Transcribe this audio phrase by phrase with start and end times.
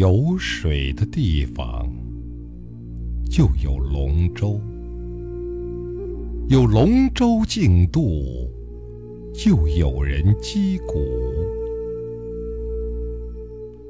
[0.00, 1.86] 有水的地方
[3.28, 4.58] 就有龙舟，
[6.48, 8.48] 有龙舟竞渡，
[9.34, 11.04] 就有人击鼓。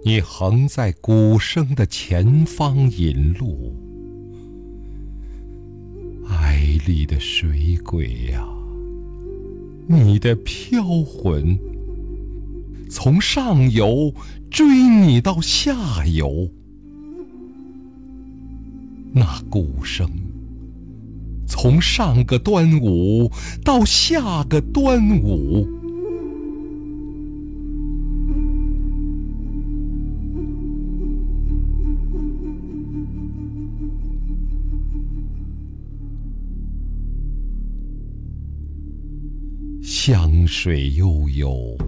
[0.04, 3.72] 你横在鼓声的前方引路，
[6.26, 8.44] 哀丽的水鬼呀，
[9.86, 11.56] 你的飘魂。
[12.90, 14.12] 从上游
[14.50, 16.50] 追你到下游，
[19.12, 20.10] 那鼓声
[21.46, 23.30] 从上个端午
[23.64, 25.64] 到下个端午，
[39.80, 41.78] 湘水悠悠。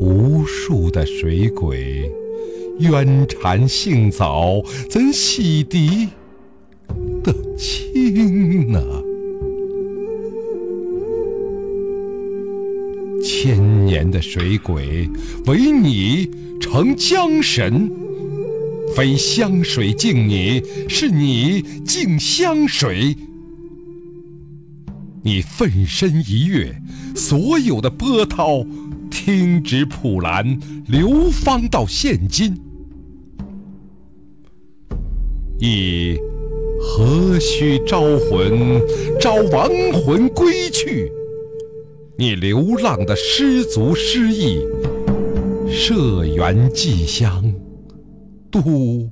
[0.00, 2.10] 无数的水鬼，
[2.80, 6.08] 冤缠性早，怎洗涤
[7.22, 8.80] 得清呢？
[13.22, 15.08] 千年的水鬼，
[15.46, 16.28] 唯你
[16.60, 17.90] 成江神，
[18.94, 23.16] 非湘水敬你，是你敬湘水。
[25.22, 26.76] 你奋身一跃，
[27.14, 28.66] 所有的波涛。
[29.14, 32.52] 听旨普兰，流芳到现今，
[35.60, 36.18] 亦
[36.80, 38.82] 何须招魂，
[39.20, 41.12] 招亡魂归去？
[42.18, 44.66] 你流浪的失足失意，
[45.70, 47.54] 社缘寄乡，
[48.50, 49.08] 渡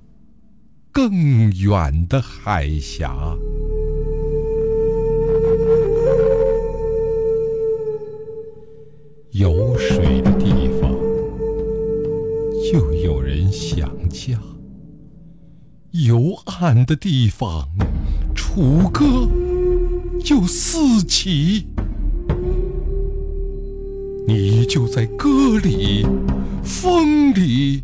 [0.91, 1.13] 更
[1.53, 3.37] 远的海峡。
[12.73, 14.39] 就有人想家；
[15.91, 17.69] 有岸的地方，
[18.35, 19.29] 楚歌
[20.25, 21.67] 就四起。
[24.27, 26.07] 你就在歌里、
[26.65, 27.83] 风里。